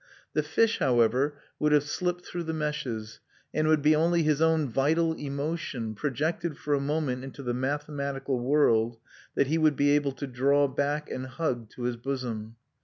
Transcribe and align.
The 0.33 0.41
fish, 0.41 0.79
however, 0.79 1.37
would 1.59 1.71
have 1.73 1.83
slipped 1.83 2.25
through 2.25 2.45
the 2.45 2.55
meshes; 2.55 3.19
and 3.53 3.67
it 3.67 3.69
would 3.69 3.83
be 3.83 3.95
only 3.95 4.23
his 4.23 4.41
own 4.41 4.67
vital 4.67 5.13
emotion, 5.13 5.93
projected 5.93 6.57
for 6.57 6.73
a 6.73 6.79
moment 6.79 7.23
into 7.23 7.43
the 7.43 7.53
mathematical 7.53 8.39
world, 8.39 8.97
that 9.35 9.45
he 9.45 9.59
would 9.59 9.75
be 9.75 9.91
able 9.91 10.13
to 10.13 10.25
draw 10.25 10.67
back 10.67 11.11
and 11.11 11.27
hug 11.27 11.69
to 11.75 11.83
his 11.83 11.97
bosom. 11.97 12.55